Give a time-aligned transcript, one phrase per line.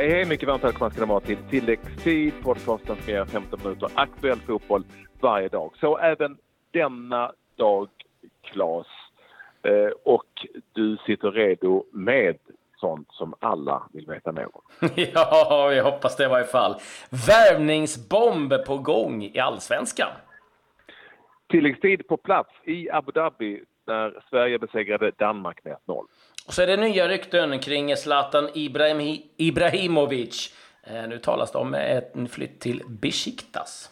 [0.00, 0.24] Hej, hej!
[0.24, 4.84] Mycket varmt välkomna ska ni vara till Tilläggstid, podcasten som ger 15 minuter aktuell fotboll
[5.20, 5.72] varje dag.
[5.80, 6.38] Så även
[6.70, 7.88] denna dag,
[8.42, 8.86] Claes.
[9.62, 12.36] Eh, och du sitter redo med
[12.76, 14.62] sånt som alla vill veta mer om.
[14.94, 16.74] ja, vi hoppas det i varje fall.
[17.28, 20.10] Värvningsbomb på gång i allsvenskan.
[21.48, 26.04] Tilläggstid på plats i Abu Dhabi när Sverige besegrade Danmark med 1-0.
[26.50, 30.54] Och så är det nya rykten kring Zlatan Ibrahim Ibrahimovic.
[30.82, 33.90] Eh, nu talas det om en flytt till Besiktas.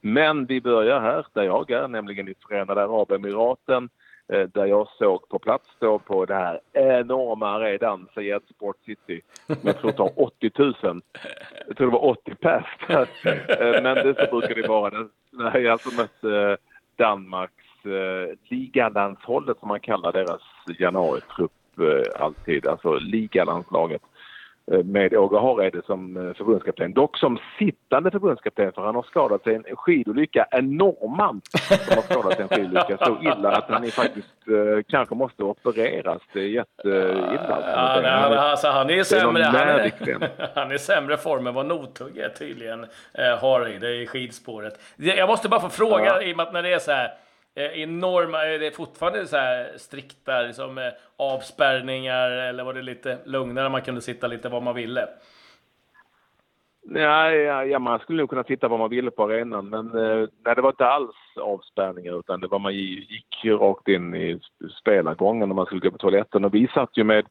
[0.00, 3.88] Men vi börjar här, där jag är, nämligen i Förenade Arabemiraten
[4.32, 9.20] eh, där jag såg på plats då på det här enorma arenan, Zayed Sport City,
[9.62, 10.74] jag tror det var 80 000.
[11.68, 15.08] Jag tror det var 80 pers eh, Men det så brukar det vara.
[15.30, 16.56] När jag alltså mötte
[16.96, 17.54] Danmarks
[18.48, 20.42] ligalandshållet som man kallar deras
[20.78, 21.52] januaritrupp
[22.16, 24.02] alltid, alltså ligalandslaget
[24.72, 26.92] eh, med Åge Hareide som eh, förbundskapten.
[26.92, 32.02] Dock som sittande förbundskapten för han har skadat sig en skidolycka, en norrman som har
[32.02, 36.22] skadat sig en skidolycka så illa att han faktiskt eh, kanske måste opereras.
[36.32, 37.62] Det är jätteilla.
[37.72, 42.18] Ja, nej, alltså, han är sämre, han är, han är sämre form än vad Notugg
[42.18, 44.80] är tydligen, eh, Hareide i skidspåret.
[44.96, 46.22] Jag måste bara få fråga, ja.
[46.22, 47.10] i och med att när det är så här
[47.58, 52.82] Eh, enorma, eh, är det fortfarande så här strikta liksom, eh, avspärrningar eller var det
[52.82, 55.08] lite lugnare, man kunde sitta lite var man ville?
[56.82, 59.86] Ja, ja, ja, man skulle nog kunna sitta var man ville på arenan men
[60.44, 64.40] nej, det var inte alls avspärrningar utan det var man gick rakt in i
[64.80, 67.26] spelargången när man skulle gå på toaletten och vi satt ju med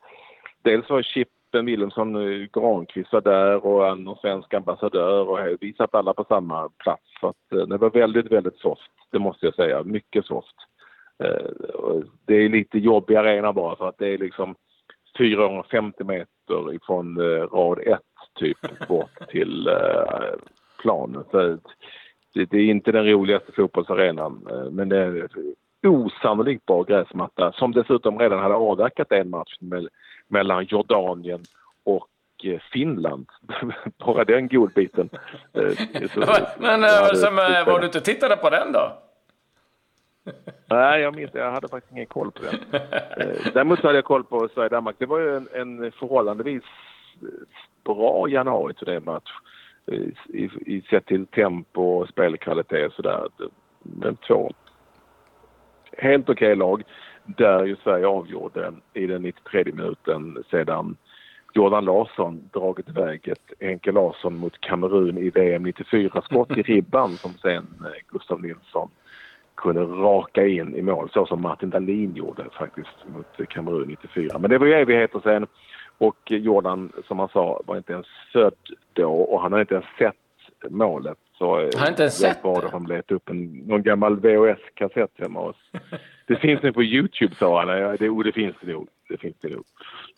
[0.64, 2.14] dels var Chip Ben Wilhelmsson
[2.54, 7.04] Granqvist var där och en svensk ambassadör och vi satt alla på samma plats.
[7.20, 9.84] Så att det var väldigt, väldigt soft det måste jag säga.
[9.84, 10.56] Mycket soft.
[11.24, 11.52] Eh,
[12.26, 14.56] det är lite jobbig arena bara för att det är liksom
[15.18, 18.00] 450 meter ifrån eh, rad 1
[18.40, 20.40] typ bort till eh,
[20.82, 21.24] planen.
[21.32, 21.58] Så
[22.34, 25.28] det är inte den roligaste fotbollsarenan men det är
[25.88, 29.58] osannolikt bra gräsmatta som dessutom redan hade avverkat en match
[30.28, 31.44] mellan Jordanien
[31.84, 32.08] och
[32.72, 33.28] Finland.
[34.06, 35.10] Bara den godbiten.
[36.58, 38.98] Men som, var du inte tittade på den då?
[40.70, 42.82] Nej, jag minns Jag hade faktiskt ingen koll på den.
[43.18, 44.96] Eh, däremot hade jag koll på Sverige-Danmark.
[45.00, 46.64] Det var ju en, en förhållandevis
[47.84, 49.32] bra januari till det match.
[50.28, 53.30] I, i sett till tempo och spelkvalitet och sådär.
[53.80, 54.52] Men två
[55.98, 56.84] helt okej okay lag
[57.38, 60.96] där ju Sverige avgjorde i den 93 minuten sedan
[61.54, 67.10] Jordan Larsson dragit iväg ett Henke Larsson mot Kamerun i VM 94 skott i ribban
[67.10, 68.90] som sen eh, Gustav Nilsson
[69.56, 74.40] kunde raka in i mål så som Martin Dahlin gjorde faktiskt mot Kamerun 94.
[74.40, 75.48] Men det var ju evigheter sen
[75.98, 78.54] och Jordan som han sa var inte ens född
[78.94, 80.16] då och han har inte ens sett
[80.70, 81.18] målet.
[81.38, 82.48] Så han har inte ens sett det?
[82.48, 85.56] Var han letade upp en, någon gammal VHS-kassett hemma hos
[86.28, 87.78] Det finns nu på Youtube sa han.
[87.78, 88.88] Ja, det, oh, det finns det nog.
[89.10, 89.64] Det finns det nog.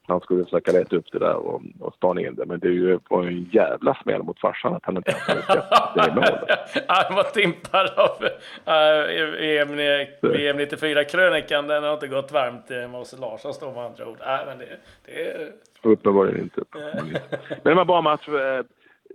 [0.07, 2.45] Han skulle försöka leta upp det där och, och spana in det.
[2.45, 5.69] Men det var ju en jävla smäll mot farsan att han inte ens hade sett
[5.95, 6.85] det målet.
[6.87, 9.75] Han var timpad av uh, EM,
[10.21, 11.67] VM 94-krönikan.
[11.67, 14.17] Den har inte gått varmt med oss Larsson står med andra ord.
[14.25, 14.65] Nej, men det,
[15.05, 15.89] det...
[15.89, 16.61] Uppenbarligen inte.
[16.71, 18.29] men det var en bra match.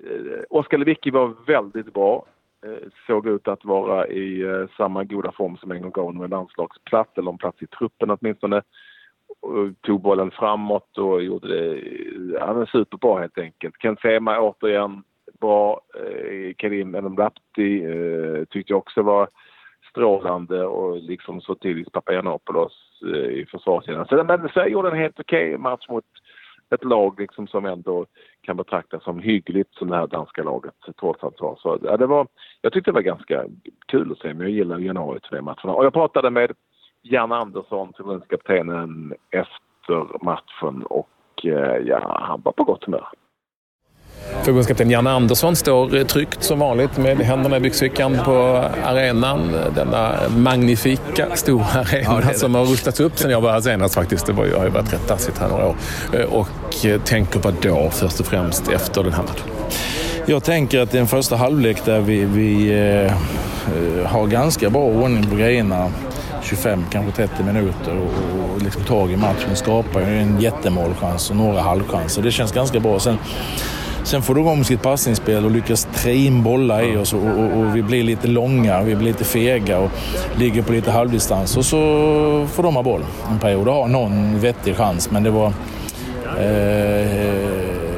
[0.02, 2.26] Eh, Oskar Lewicki var väldigt bra.
[2.66, 6.22] Eh, såg ut att vara i eh, samma goda form som en gång gav honom
[6.22, 8.62] en landslagsplats eller en plats i truppen åtminstone.
[9.80, 13.74] Tog bollen framåt och gjorde det Han är superbra helt enkelt.
[13.82, 15.02] Ken Sema återigen
[15.40, 15.80] bra.
[15.94, 19.28] Eh, Karim Elmrapti eh, tyckte jag också var
[19.90, 22.72] strålande och liksom så till Papagiannopoulos
[23.02, 24.06] eh, i försvarssidan.
[24.06, 26.04] Så men Sverige gjorde en helt okej okay match mot
[26.70, 28.06] ett lag liksom som ändå
[28.40, 31.56] kan betraktas som hyggligt som det här danska laget trots allt var.
[31.56, 32.26] Så ja, det var,
[32.60, 33.44] jag tyckte det var ganska
[33.86, 35.74] kul att se, men jag gillar januari till matcherna.
[35.74, 36.52] Och jag pratade med
[37.02, 41.08] Jan Andersson, förbundskaptenen, efter matchen och
[41.44, 43.08] eh, ja, han var på gott humör.
[44.44, 49.52] Förbundskapten Janne Andersson står tryggt som vanligt med händerna i byxfickan på arenan.
[49.74, 54.26] Denna magnifika stora arena ja, som har rustats upp sen jag var här senast faktiskt.
[54.26, 55.76] Det var, jag har ju varit rätt dassigt här några år.
[56.12, 56.48] Eh, och
[57.04, 59.48] tänker på då först och främst efter den här matchen?
[60.26, 64.70] Jag tänker att det är en första halvlek där vi, vi eh, eh har ganska
[64.70, 65.90] bra ordning på grejerna.
[66.42, 69.56] 25, kanske 30 minuter och, och liksom tag i matchen.
[69.56, 72.22] Skapar en jättemålchans och några halvchanser.
[72.22, 73.00] Det känns ganska bra.
[73.00, 73.18] Sen,
[74.04, 77.58] Sen får de igång sitt passningsspel och lyckas trä in bollar i oss och, och,
[77.58, 79.90] och, vi blir lite långa, vi blir lite fega och
[80.38, 81.56] ligger på lite halvdistans.
[81.56, 81.76] Och så
[82.52, 85.10] får de ha boll en period och har någon vettig chans.
[85.10, 85.46] Men det var...
[86.38, 87.33] Eh,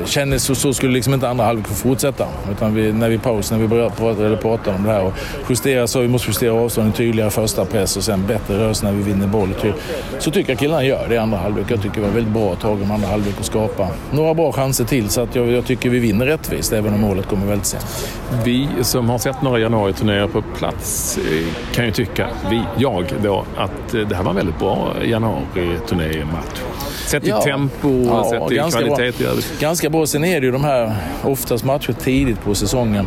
[0.06, 2.26] kändes så, så skulle liksom inte andra halvlek få fortsätta.
[2.52, 5.12] Utan vi, när vi paus, när vi började prata, eller prata om det här och
[5.48, 9.02] justera så vi måste justera avståndet tydligare första press och sen bättre rörelse när vi
[9.02, 9.54] vinner boll.
[10.18, 11.66] Så tycker jag killarna gör det i andra halvlek.
[11.68, 14.84] Jag tycker det var väldigt bra tag i andra halvlek att skapa några bra chanser
[14.84, 18.10] till så att jag, jag tycker vi vinner rättvist även om målet kommer väldigt sent.
[18.44, 23.44] Vi som har sett några januariturnéer på plats eh, kan ju tycka, vi, jag då,
[23.56, 26.75] att eh, det här var en väldigt bra januari-turnématch.
[27.06, 27.42] Sett i ja.
[27.42, 29.34] tempo och ja, sett i kvalitet bra.
[29.60, 30.06] Ganska bra.
[30.06, 33.06] Sen är det ju de här, oftast matcher tidigt på säsongen.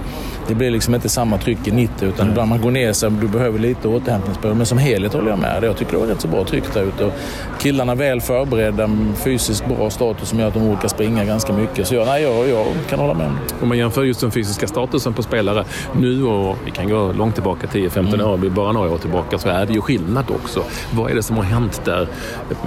[0.49, 2.29] Det blir liksom inte samma tryck i 90 utan mm.
[2.29, 4.57] ibland man går ner så du behöver lite återhämtningsperiod.
[4.57, 5.63] Men som helhet håller jag med.
[5.63, 7.05] Jag tycker det var rätt så bra tryck där ute.
[7.05, 7.13] Och
[7.59, 11.87] killarna väl förberedda, fysiskt bra status som gör att de orkar springa ganska mycket.
[11.87, 13.31] Så jag, nej, jag, jag kan hålla med.
[13.61, 15.65] Om man jämför just den fysiska statusen på spelare
[15.99, 18.21] nu och vi kan gå långt tillbaka, 10-15 mm.
[18.25, 20.63] år, bara några år tillbaka, så är det ju skillnad också.
[20.91, 22.07] Vad är det som har hänt där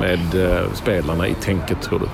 [0.01, 2.07] med eh, spelarna i tänket tror du?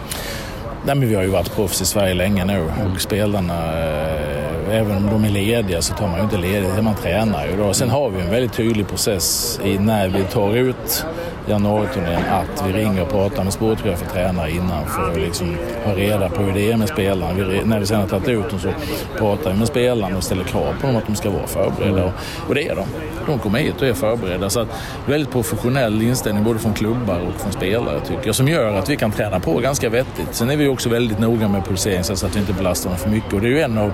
[0.86, 2.60] Nej, men vi har ju varit proffs i Sverige länge nu
[2.94, 6.94] och spelarna, eh, även om de är lediga så tar man ju inte ledigt, man
[6.94, 7.72] tränar ju då.
[7.72, 11.04] Sen har vi en väldigt tydlig process i när vi tar ut
[11.48, 15.94] januariturnén att vi ringer och pratar med sportchef och tränare innan för att liksom ha
[15.94, 17.32] reda på hur det är med spelarna.
[17.34, 18.68] Vi, när vi sen har tagit ut dem så
[19.18, 22.04] pratar vi med spelarna och ställer krav på dem att de ska vara förberedda.
[22.04, 22.12] Och,
[22.48, 22.84] och det är de.
[23.26, 24.50] De kommer hit och är förberedda.
[24.50, 24.68] Så att,
[25.06, 28.96] väldigt professionell inställning både från klubbar och från spelare tycker jag som gör att vi
[28.96, 30.28] kan träna på ganska vettigt.
[30.30, 33.10] Sen är vi också väldigt noga med pulseringen så att vi inte belastar dem för
[33.10, 33.32] mycket.
[33.32, 33.92] Och det är ju en av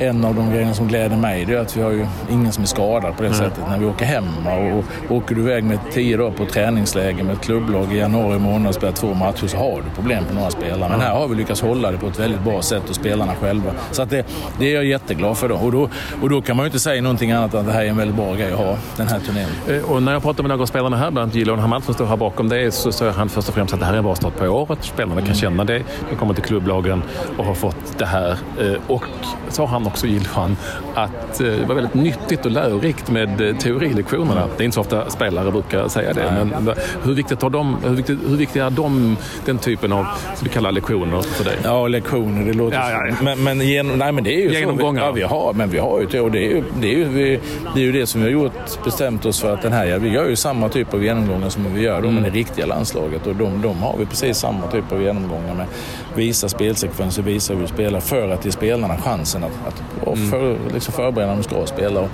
[0.00, 2.62] en av de grejerna som gläder mig det är att vi har ju ingen som
[2.62, 3.38] är skadad på det mm.
[3.38, 4.24] sättet när vi åker hem.
[4.46, 8.38] Och, och åker du iväg med tio dagar på träningsläger med ett klubblag i januari
[8.38, 10.90] månad och spelar två matcher så har du problem på några spelare.
[10.90, 13.70] Men här har vi lyckats hålla det på ett väldigt bra sätt och spelarna själva.
[13.90, 14.26] Så att det,
[14.58, 15.48] det är jag jätteglad för.
[15.48, 15.54] Då.
[15.54, 15.88] Och, då,
[16.22, 17.96] och då kan man ju inte säga någonting annat än att det här är en
[17.96, 19.48] väldigt bra grej att ha den här turnén.
[19.68, 21.94] Eh, och när jag pratar med några av spelarna här, bland annat Gilon Hamal som
[21.94, 24.04] står här bakom det, så säger han först och främst att det här är en
[24.04, 24.78] bra start på året.
[24.80, 25.36] Spelarna kan mm.
[25.36, 25.82] känna det.
[26.10, 27.02] De kommer till klubblagen
[27.38, 28.30] och har fått det här.
[28.60, 29.04] Eh, och
[29.48, 30.56] så har han också, Gilon,
[30.94, 34.46] att eh, det var väldigt nyttigt och lärorikt med eh, teorilektionerna.
[34.56, 37.90] Det är inte så ofta spelare brukar säga det, men hur viktigt, har de, hur
[37.90, 40.06] viktigt, hur viktigt är de, den typen av,
[40.36, 41.56] som du kallar lektioner för dig?
[41.64, 43.14] Ja, lektioner, det låter ja, ja, ja.
[43.22, 45.06] Men, men, genom, nej, men det är ju Genomgångar?
[45.06, 46.94] Så vi, ja, vi har, men vi har ju det och det är ju det,
[46.94, 47.40] är ju, vi,
[47.74, 50.08] det, är ju det som vi har gjort, bestämt oss för att den här, vi
[50.08, 52.14] gör ju samma typ av genomgångar som vi gör mm.
[52.14, 55.66] med det riktiga landslaget och de, de har vi precis samma typ av genomgångar med.
[56.14, 60.30] Visa spelsekvenser, visa hur vi spelar för att ge spelarna chansen att, att mm.
[60.30, 62.00] för, liksom förbereda när de ska spela.
[62.00, 62.08] Och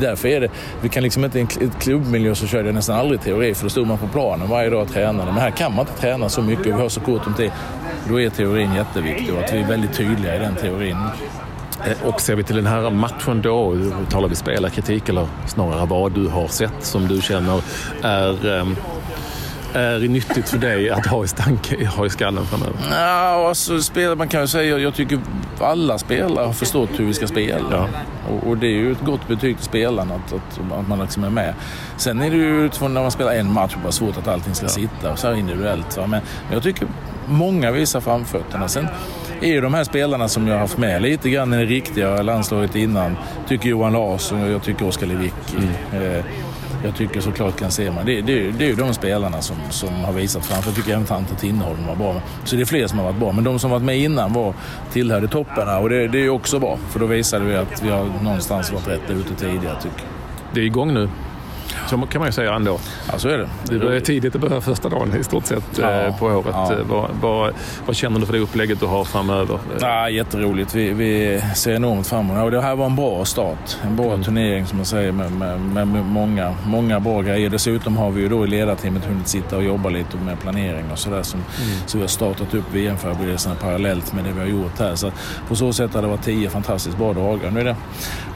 [0.00, 0.48] därför är det,
[0.80, 3.70] vi kan liksom inte i en klubbmiljö så kör det nästan aldrig teori för då
[3.70, 5.26] står man på planen varje dag och tränar.
[5.26, 7.50] Men här kan man inte träna så mycket och vi har så kort om tid.
[8.08, 10.96] Då är teorin jätteviktig och att vi är väldigt tydliga i den teorin.
[11.86, 13.76] Eh, och ser vi till den här matchen då,
[14.10, 17.62] talar vi spelarkritik eller snarare vad du har sett som du känner
[18.02, 18.76] är um
[19.74, 22.74] är nyttigt för dig att ha i, stank, ha i skallen framöver?
[22.90, 25.18] Ja, alltså, spel, man kan ju säga jag tycker
[25.60, 27.66] alla spelare har förstått hur vi ska spela.
[27.70, 27.88] Ja.
[28.30, 31.24] Och, och, det är ju ett gott betyg till spelarna att, att, att man liksom
[31.24, 31.54] är med.
[31.96, 34.64] Sen är det ju utifrån när man spelar en match bara svårt att allting ska
[34.64, 34.70] ja.
[34.70, 35.96] sitta så här individuellt.
[35.96, 36.22] Men, men
[36.52, 36.88] jag tycker
[37.26, 38.68] många visar framfötterna.
[38.68, 38.88] Sen
[39.40, 42.22] är ju de här spelarna som jag har haft med lite grann i det riktiga
[42.22, 43.16] landslaget innan.
[43.48, 45.56] Tycker Johan Larsson och jag tycker Oskar Lewicki.
[45.92, 46.16] Mm.
[46.16, 46.24] Eh,
[46.84, 48.06] jag tycker såklart kan se man.
[48.06, 50.70] Det, det, det är ju de spelarna som, som har visat framför.
[50.70, 52.22] Jag tycker även Tante Tinnerholm var bra.
[52.44, 53.32] Så det är fler som har varit bra.
[53.32, 54.54] Men de som varit med innan var,
[54.92, 56.78] tillhörde topparna och det, det är också bra.
[56.90, 60.54] För då visade vi att vi har någonstans varit rätt ute tidigare tycker jag.
[60.54, 61.08] Det är igång nu.
[61.92, 62.78] Så kan man ju säga ändå.
[63.12, 63.48] Ja, så är det.
[63.64, 66.46] Det börjar tidigt, det börjar första dagen i stort sett ja, eh, på året.
[66.52, 66.72] Ja.
[66.88, 67.54] Vad, vad,
[67.86, 69.58] vad, känner du för det upplägget du har framöver?
[69.80, 70.74] Ja, jätteroligt.
[70.74, 72.56] Vi, vi ser enormt fram emot det.
[72.56, 73.76] Det här var en bra start.
[73.82, 74.22] En bra mm.
[74.22, 77.50] turnering som man säger med, med, med, många, många bra grejer.
[77.50, 80.98] Dessutom har vi ju då i ledarteamet hunnit sitta och jobba lite med planering och
[80.98, 81.22] sådär.
[81.34, 81.44] Mm.
[81.86, 84.94] Så vi har startat upp VM-förberedelserna parallellt med det vi har gjort här.
[84.94, 85.12] Så
[85.48, 87.50] på så sätt har det varit tio fantastiskt bra dagar.
[87.50, 87.76] Nu är det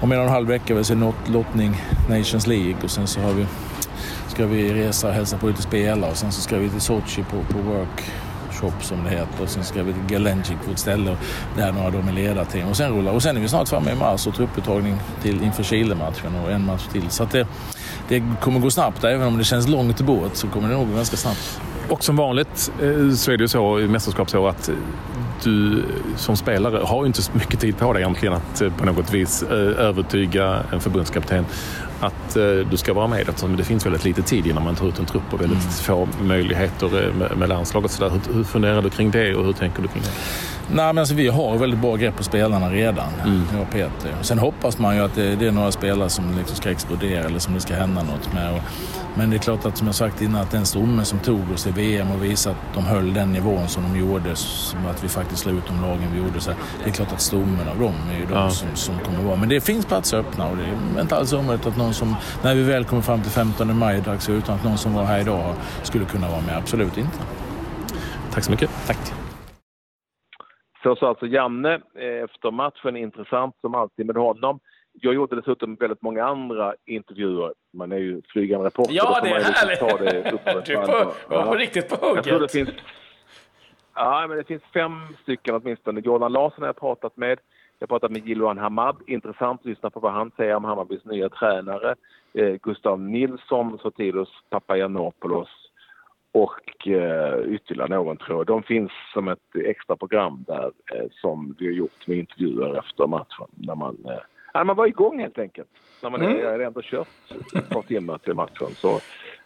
[0.01, 3.33] om en och en halv vecka vi ser lottning Nations League och sen så har
[3.33, 3.46] vi,
[4.37, 7.23] ska vi resa och hälsa på lite spelare och sen så ska vi till Sochi
[7.23, 11.17] på, på workshop som det heter och sen ska vi till Galencic på ett ställe
[11.57, 13.95] där några dagar med ledarteam och sen rullar och sen är vi snart framme i
[13.95, 17.11] mars och trupputtagning till inför Chile-matchen och en match till.
[17.11, 17.47] Så att det,
[18.09, 20.97] det kommer gå snabbt även om det känns långt bort så kommer det nog gå
[20.97, 21.61] ganska snabbt.
[21.89, 24.75] Och som vanligt eh, så är det ju så i mästerskapsår att eh,
[25.45, 25.85] du
[26.17, 29.15] som spelare har ju inte så mycket tid på dig egentligen att eh, på något
[29.15, 31.45] vis övertyga en förbundskapten
[32.01, 34.89] att eh, du ska vara med eftersom det finns väldigt lite tid innan man tar
[34.89, 35.71] ut en trupp och väldigt mm.
[35.71, 37.91] få möjligheter med, landslaget.
[37.91, 40.11] Så där, hur, hur funderar du kring det och hur tänker du kring det?
[40.71, 43.43] Nej, men alltså, vi har väldigt bra grepp på spelarna redan, mm.
[43.53, 44.15] jag och Peter.
[44.23, 47.39] Sen hoppas man ju att det, det är några spelare som liksom ska explodera eller
[47.39, 48.53] som det ska hända något med.
[48.53, 48.61] Och,
[49.15, 51.67] men det är klart att som jag sagt innan att den stomme som tog oss
[51.67, 55.09] i VM och visade att de höll den nivån som de gjorde, som att vi
[55.09, 56.41] faktiskt slå ut de lagen vi gjorde.
[56.41, 56.51] Så
[56.85, 58.51] det är klart att stommen av dem är ju de ja.
[58.51, 59.37] som, som kommer vara.
[59.37, 60.63] Men det finns platser öppna och det
[60.99, 64.01] är inte alls omöjligt att någon som, när vi väl kommer fram till 15 maj
[64.01, 66.57] dags utan att någon som var här idag skulle kunna vara med.
[66.57, 67.19] Absolut inte.
[68.33, 68.71] Tack så mycket.
[68.87, 69.26] Tack.
[70.87, 72.97] Så sa alltså Janne eh, efter matchen.
[72.97, 74.61] Intressant som alltid med honom.
[74.93, 77.53] Jag gjorde dessutom väldigt många andra intervjuer.
[77.73, 78.95] Man är ju flygande reporter.
[78.95, 79.81] Ja, det är liksom härligt!
[79.81, 81.55] Ta det du är på, ja.
[81.59, 82.17] riktigt på hugget.
[82.17, 82.69] Jag tror det finns,
[83.95, 86.01] ja, men det finns fem stycken åtminstone.
[86.01, 87.39] Jordan Larsson har jag pratat med.
[87.79, 88.97] Jag pratat med Jiloan Hamad.
[89.07, 91.95] Intressant att lyssna på vad han säger om Hammarbys nya tränare.
[92.35, 95.66] Eh, Gustav Nilsson, Sotiros Papagiannopoulos
[96.37, 98.47] och eh, ytterligare någon tror jag.
[98.47, 103.07] De finns som ett extra program där eh, som vi har gjort med intervjuer efter
[103.07, 103.47] matchen.
[103.55, 104.23] När man, eh,
[104.57, 105.69] när man var igång helt enkelt.
[106.03, 106.47] När man mm.
[106.47, 107.09] är, ändå kört
[107.55, 108.69] ett par timmar till matchen.
[108.75, 109.01] Så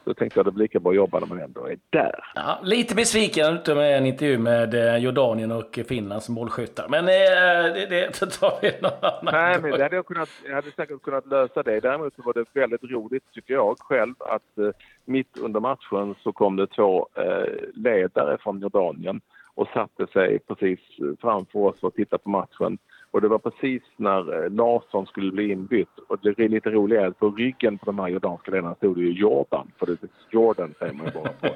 [0.05, 2.25] då tänkte jag att det blir lika bra att jobba när man ändå är där.
[2.35, 6.87] Ja, lite besviken ute med en intervju med eh, Jordanien och Finlands målskyttar.
[6.89, 10.55] Men eh, det, det tar vi någon annan Nej, men det hade jag, kunnat, jag
[10.55, 11.81] hade säkert kunnat lösa det.
[11.81, 14.71] Däremot var det väldigt roligt, tycker jag själv, att eh,
[15.05, 19.21] mitt under matchen så kom det två eh, ledare från Jordanien
[19.55, 20.81] och satte sig precis
[21.21, 22.79] framför oss och tittade på matchen.
[23.11, 25.99] Och det var precis när eh, Larsson skulle bli inbytt.
[26.09, 29.03] Och det är lite roligt att på ryggen på de här jordanska ledarna stod det
[29.03, 29.73] ju Jordan.
[29.79, 31.49] För det är Jordan säger man ju bara på,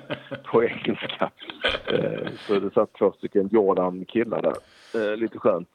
[0.51, 1.31] på engelska.
[1.87, 4.57] Eh, så det satt två stycken Jordan-killar där.
[5.13, 5.69] Eh, lite skönt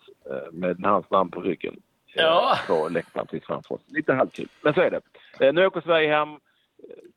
[0.52, 1.82] med hans namn på ryggen.
[2.16, 2.56] Ja.
[2.68, 3.82] På läktaren precis framför oss.
[3.88, 4.48] Lite halvkul.
[4.62, 4.92] Men så är
[5.40, 5.52] det.
[5.52, 6.30] Nu åker Sverige hem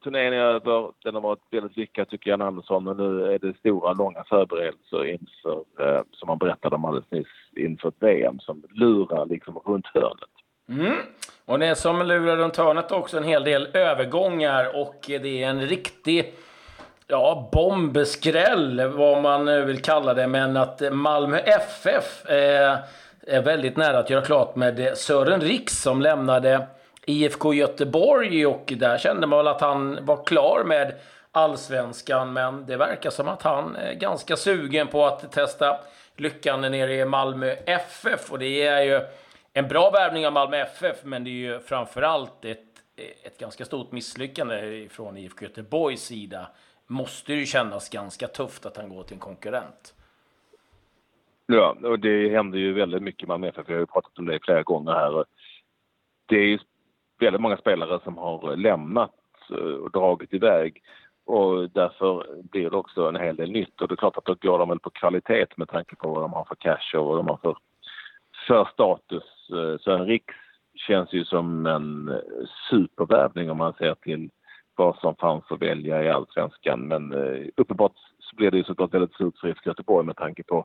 [0.04, 0.92] Turnén är över.
[1.04, 5.04] Den har varit väldigt lyckad tycker Jan Andersson och nu är det stora, långa förberedelser
[5.04, 7.26] inför, eh, som han berättade om alldeles nyss,
[7.56, 10.30] inför ett VM som lurar liksom runt hörnet.
[10.68, 10.96] Mm.
[11.44, 15.60] Och det som lurar runt hörnet också en hel del övergångar och det är en
[15.60, 16.34] riktig
[17.06, 22.78] ja, bombskräll, vad man nu vill kalla det, men att Malmö FF eh,
[23.26, 26.66] är väldigt nära att göra klart med Sören Riks som lämnade
[27.06, 30.94] IFK Göteborg och där kände man väl att han var klar med
[31.32, 32.32] allsvenskan.
[32.32, 35.80] Men det verkar som att han är ganska sugen på att testa
[36.16, 38.32] lyckan nere i Malmö FF.
[38.32, 39.00] Och det är ju
[39.52, 42.64] en bra värvning av Malmö FF, men det är ju framförallt ett,
[43.22, 46.46] ett ganska stort misslyckande från IFK Göteborgs sida.
[46.86, 49.94] Måste ju kännas ganska tufft att han går till en konkurrent.
[51.46, 53.68] Ja, och det händer ju väldigt mycket med Malmö FF.
[53.68, 55.24] Vi har ju pratat om det flera gånger här.
[56.26, 56.58] Det är ju
[57.22, 59.14] väldigt många spelare som har lämnat
[59.50, 60.82] eh, och dragit iväg.
[61.24, 63.80] Och därför blir det också en hel del nytt.
[63.80, 66.22] Och det är klart att då går de väl på kvalitet med tanke på vad
[66.22, 67.56] de har för cash och vad de har för,
[68.46, 69.50] för status.
[69.50, 70.34] Eh, så en Riks
[70.74, 74.30] känns ju som en eh, supervärvning om man ser till
[74.76, 76.80] vad som fanns att välja i allsvenskan.
[76.80, 80.42] Men eh, uppenbart så blir det ju såklart väldigt surt för IFK Göteborg med tanke
[80.42, 80.64] på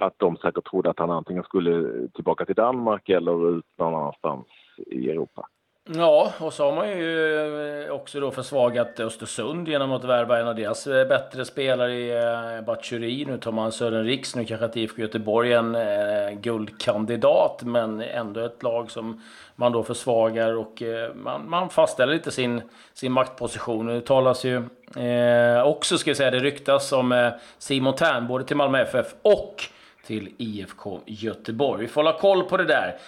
[0.00, 4.46] att de säkert trodde att han antingen skulle tillbaka till Danmark eller ut någon annanstans
[4.86, 5.48] i Europa.
[5.94, 10.48] Ja, och så har man ju eh, också då försvagat Östersund genom att värva en
[10.48, 13.24] av deras eh, bättre spelare i eh, Batshuri.
[13.24, 18.00] Nu tar man Sören Riks, nu kanske att IFK Göteborg är en eh, guldkandidat, men
[18.02, 19.22] ändå ett lag som
[19.56, 22.62] man då försvagar och eh, man, man fastställer lite sin,
[22.94, 23.86] sin maktposition.
[23.86, 24.56] Det talas ju
[24.96, 29.14] eh, också, ska jag säga, det ryktas om eh, Simon Tern, både till Malmö FF
[29.22, 29.64] och
[30.06, 31.80] till IFK Göteborg.
[31.82, 32.98] Vi får hålla koll på det där.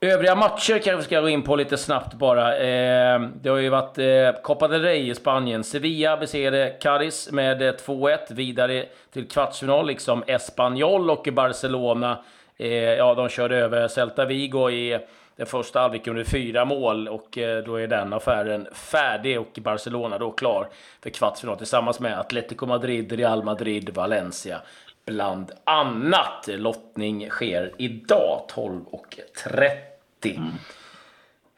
[0.00, 2.56] Övriga matcher kanske vi ska gå in på lite snabbt bara.
[2.56, 5.64] Eh, det har ju varit eh, Copa del Rey i Spanien.
[5.64, 12.18] Sevilla besegrade Cadiz med eh, 2-1 vidare till kvartsfinal, liksom Espanyol och Barcelona.
[12.56, 14.98] Eh, ja, de körde över Celta Vigo i
[15.36, 20.18] den första halvleken under fyra mål och eh, då är den affären färdig och Barcelona
[20.18, 20.68] då klar
[21.02, 24.60] för kvartsfinal tillsammans med Atletico Madrid, Real Madrid, Valencia
[25.08, 26.48] bland annat.
[26.48, 30.36] Lottning sker idag 12.30.
[30.36, 30.52] Mm.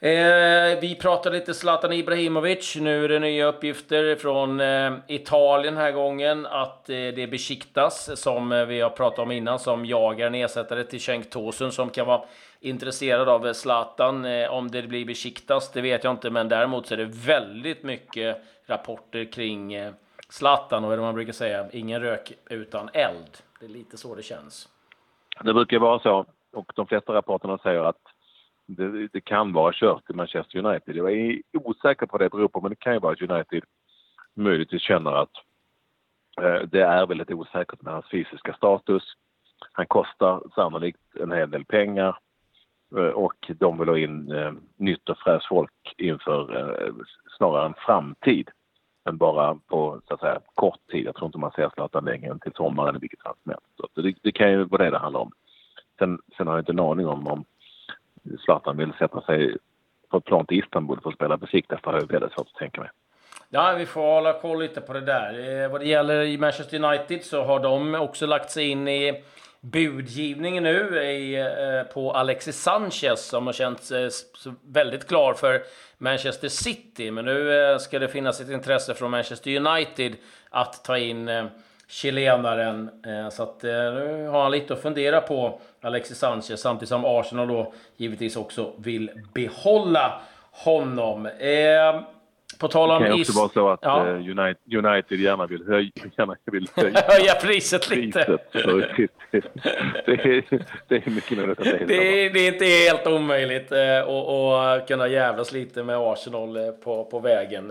[0.03, 2.77] Eh, vi pratade lite Zlatan Ibrahimovic.
[2.77, 8.21] Nu är det nya uppgifter från eh, Italien den här gången att eh, det besiktas,
[8.21, 11.91] som eh, vi har pratat om innan, som jagar en ersättare till Cenk Tosun som
[11.91, 12.23] kan vara
[12.61, 14.25] intresserad av Zlatan.
[14.25, 17.83] Eh, om det blir besiktas, det vet jag inte, men däremot så är det väldigt
[17.83, 19.93] mycket rapporter kring eh,
[20.31, 23.37] Zlatan och det man brukar säga, ingen rök utan eld.
[23.61, 24.69] Det är lite så det känns.
[25.45, 28.01] Det brukar vara så och de flesta rapporterna säger att
[28.67, 30.97] det, det kan vara kört i Manchester United.
[30.97, 33.65] Jag är osäker på vad det beror på men det kan ju vara att United
[34.35, 35.33] möjligtvis känner att
[36.41, 39.03] eh, det är väldigt osäkert med hans fysiska status.
[39.73, 42.19] Han kostar sannolikt en hel del pengar
[42.97, 46.57] eh, och de vill ha in eh, nytt och fräscht folk inför
[46.87, 46.95] eh,
[47.37, 48.51] snarare en framtid
[49.11, 51.07] men bara på så att säga, kort tid.
[51.07, 53.67] Jag tror inte man ser Zlatan längre än till sommaren eller vilket fall som helst.
[53.77, 55.33] Så det, det kan ju vara det det handlar om.
[55.99, 57.45] Sen, sen har jag inte en aning om om
[58.45, 59.57] Zlatan vill sätta sig
[60.09, 61.81] på ett plan till Istanbul för att spela Besiktas.
[61.83, 62.91] Det har jag väldigt svårt att tänka mig.
[63.49, 65.63] Ja, vi får hålla koll lite på det där.
[65.65, 69.23] Eh, vad det gäller Manchester United så har de också lagt sig in i
[69.61, 74.11] budgivning nu i, eh, på Alexis Sanchez som har känts eh,
[74.67, 75.63] väldigt klar för
[75.99, 77.11] Manchester City.
[77.11, 80.17] Men nu eh, ska det finnas ett intresse från Manchester United
[80.51, 81.45] att ta in eh,
[81.89, 82.91] chilenaren.
[83.07, 87.05] Eh, så att eh, nu har han lite att fundera på, Alexis Sanchez, samtidigt som
[87.05, 91.27] Arsenal då givetvis också vill behålla honom.
[91.27, 92.01] Eh,
[92.61, 94.07] Eh, på tal om det kan också vara så att ja.
[94.07, 98.39] United, United gärna vill, höj, gärna vill höja, höja priset lite.
[98.53, 99.11] Priset.
[100.07, 103.73] det, är, det är mycket möjligt att det är det, det är inte helt omöjligt
[103.73, 107.71] att kunna jävlas lite med Arsenal på, på vägen.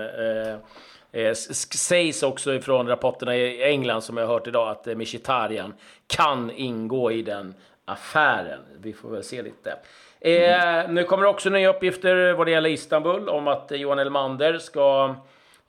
[1.11, 5.73] Eh, sägs också ifrån rapporterna i England som jag har hört idag att eh, Mkhitaryan
[6.07, 7.53] kan ingå i den
[7.85, 8.59] affären.
[8.81, 9.75] Vi får väl se lite.
[10.21, 14.57] Eh, nu kommer det också nya uppgifter vad det gäller Istanbul om att Johan Elmander
[14.57, 15.15] ska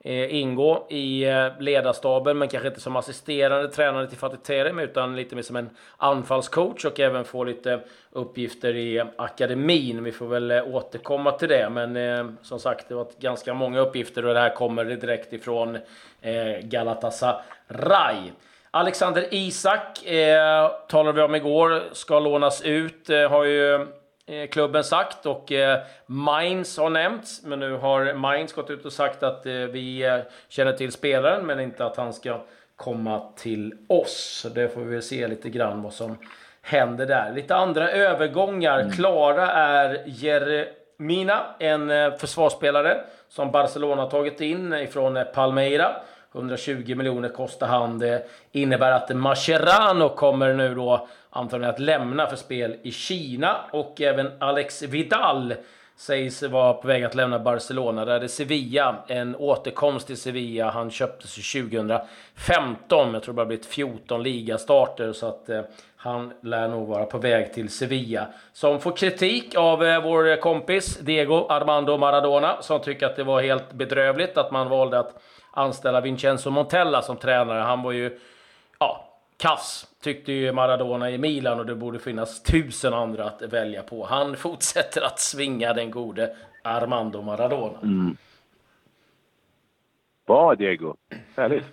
[0.04, 5.16] eh, ingå i eh, ledarstaben, men kanske inte som assisterande tränare till Fatih Terim, utan
[5.16, 7.80] lite mer som en anfallscoach och även få lite
[8.12, 10.04] uppgifter i akademin.
[10.04, 13.80] Vi får väl eh, återkomma till det, men eh, som sagt, det var ganska många
[13.80, 15.78] uppgifter och det här kommer direkt ifrån
[16.20, 18.30] eh, Galatasaray.
[18.70, 23.86] Alexander Isak eh, talade vi om igår, ska lånas ut, eh, har ju
[24.50, 27.42] klubben sagt och eh, Mainz har nämnts.
[27.44, 31.60] Men nu har Mainz gått ut och sagt att eh, vi känner till spelaren men
[31.60, 32.40] inte att han ska
[32.76, 34.40] komma till oss.
[34.42, 36.18] Så det får vi se lite grann vad som
[36.62, 37.32] händer där.
[37.32, 38.80] Lite andra övergångar.
[38.80, 38.92] Mm.
[38.92, 45.96] Klara är Jeremina, en försvarsspelare som Barcelona tagit in ifrån Palmeira.
[46.34, 47.98] 120 miljoner kostar han.
[47.98, 53.56] Det innebär att Mascherano kommer nu då antagligen att lämna för spel i Kina.
[53.70, 55.54] Och även Alex Vidal
[56.00, 58.04] sägs vara på väg att lämna Barcelona.
[58.04, 60.70] Där är det Sevilla, en återkomst till Sevilla.
[60.70, 63.14] Han köptes 2015.
[63.14, 65.12] Jag tror det bara blivit 14 ligastarter.
[65.12, 65.60] Så att eh,
[65.96, 68.26] han lär nog vara på väg till Sevilla.
[68.52, 72.62] Som får kritik av eh, vår kompis Diego Armando Maradona.
[72.62, 77.16] Som tycker att det var helt bedrövligt att man valde att anställa Vincenzo Montella som
[77.16, 77.60] tränare.
[77.60, 78.18] Han var ju
[78.78, 83.82] ja, kass, tyckte ju Maradona i Milan och det borde finnas tusen andra att välja
[83.82, 84.06] på.
[84.06, 87.78] Han fortsätter att svinga den gode Armando Maradona.
[87.82, 88.16] Mm.
[90.26, 90.96] Bra Diego,
[91.36, 91.66] härligt.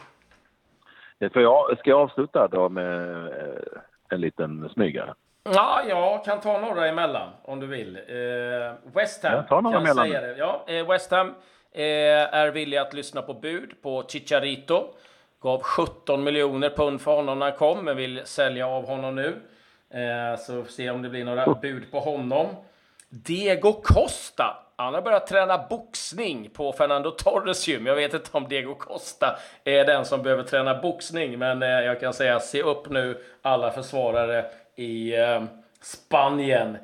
[1.29, 5.13] Ska jag, ska jag avsluta då med eh, en liten smygare?
[5.43, 7.95] Ja, jag kan ta några emellan om du vill.
[7.95, 9.33] Eh, West Ham.
[9.33, 10.09] Ja, ta några emellan.
[10.37, 11.33] Ja, eh, West Ham Eh,
[11.71, 14.93] Eh, är villig att lyssna på bud på Chicharito.
[15.41, 19.35] Gav 17 miljoner pund för honom när han kom, men vill sälja av honom nu.
[19.89, 22.47] Eh, så se om det blir några bud på honom.
[23.09, 24.63] Diego Costa.
[24.75, 27.85] Han har börjat träna boxning på Fernando Torres gym.
[27.85, 31.99] Jag vet inte om Diego Costa är den som behöver träna boxning, men eh, jag
[31.99, 35.43] kan säga se upp nu alla försvarare i eh,
[35.81, 36.77] Spanien.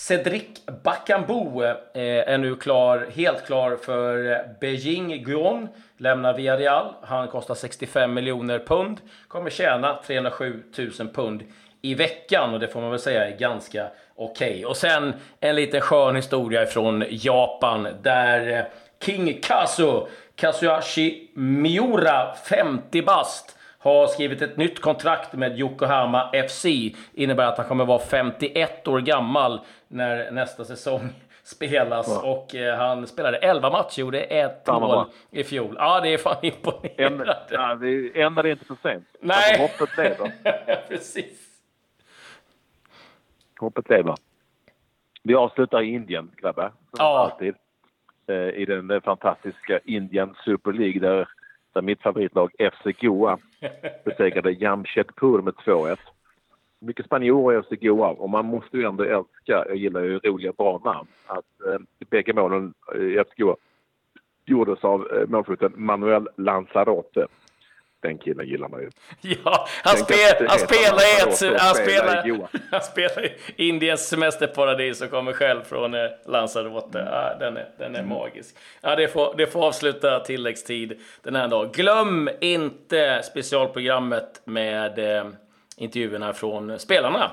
[0.00, 5.68] Cedric Bakambu eh, är nu klar, helt klar för Beijing Guon.
[5.96, 6.94] Lämnar Villarreal.
[7.02, 9.00] Han kostar 65 miljoner pund.
[9.28, 11.42] Kommer tjäna 307 000 pund
[11.82, 13.86] i veckan och det får man väl säga är ganska
[14.16, 14.50] okej.
[14.50, 14.64] Okay.
[14.64, 18.64] Och sen en liten skön historia från Japan där eh,
[19.04, 26.66] King Kazu Kazuyashi Miura, 50 bast, har skrivit ett nytt kontrakt med Yokohama FC.
[27.14, 29.60] Innebär att han kommer vara 51 år gammal
[29.92, 31.00] när nästa säsong
[31.42, 32.06] spelas.
[32.08, 32.30] Ja.
[32.32, 35.76] Och eh, han spelade 11 matcher, gjorde ett mål i fjol.
[35.78, 37.36] Ja, det är fan imponerande.
[37.50, 39.04] ja, det ändrar inte för sent.
[39.20, 39.36] Nej.
[39.60, 40.32] Alltså, hoppet lever.
[40.88, 41.46] Precis.
[43.60, 44.14] Hoppet lever.
[45.22, 46.72] Vi avslutar i Indien, grabbar.
[46.98, 47.18] Ja.
[47.32, 47.54] Alltid.
[48.26, 51.28] Eh, I den fantastiska Indian Super League där,
[51.72, 53.38] där mitt favoritlag FC Goa
[54.04, 55.96] besegrade Jamshedpur med 2-1
[56.80, 60.80] mycket spanjorer FC Goa och man måste ju ändå älska, jag gillar ju roliga bra
[60.84, 63.56] namn, att eh, bägge målen i FC Goa
[64.44, 67.26] gjordes av eh, målskytten Manuel Lanzarote.
[68.02, 68.90] Den killen gillar man ju.
[69.20, 71.60] Ja, han, spel, han spelar i ett...
[71.60, 73.24] Han spelar, han spelar
[73.56, 76.98] i Indiens semesterparadis och kommer själv från eh, Lanzarote.
[76.98, 78.56] Ja, den, är, den är magisk.
[78.80, 81.70] Ja, det, får, det får avsluta tilläggstid den här dagen.
[81.72, 85.24] Glöm inte specialprogrammet med eh,
[85.80, 87.32] intervjuerna från spelarna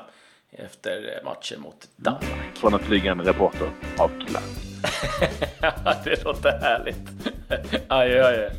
[0.52, 2.56] efter matchen mot Danmark.
[2.56, 4.84] Från en flygande reporter av klass.
[6.04, 6.98] det låter härligt.
[7.88, 8.50] Adjö, adjö.